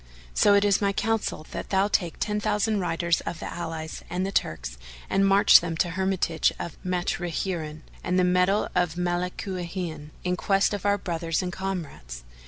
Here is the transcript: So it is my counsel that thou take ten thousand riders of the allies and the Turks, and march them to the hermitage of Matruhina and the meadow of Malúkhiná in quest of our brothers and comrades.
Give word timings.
So 0.33 0.55
it 0.55 0.65
is 0.65 0.81
my 0.81 0.91
counsel 0.93 1.45
that 1.51 1.69
thou 1.69 1.87
take 1.87 2.15
ten 2.19 2.39
thousand 2.39 2.79
riders 2.79 3.21
of 3.21 3.39
the 3.39 3.45
allies 3.53 4.03
and 4.09 4.25
the 4.25 4.31
Turks, 4.31 4.79
and 5.11 5.27
march 5.27 5.59
them 5.59 5.77
to 5.77 5.89
the 5.89 5.93
hermitage 5.93 6.51
of 6.57 6.75
Matruhina 6.83 7.81
and 8.03 8.17
the 8.17 8.23
meadow 8.23 8.69
of 8.73 8.95
Malúkhiná 8.95 10.09
in 10.23 10.35
quest 10.35 10.73
of 10.73 10.87
our 10.87 10.97
brothers 10.97 11.43
and 11.43 11.53
comrades. 11.53 12.23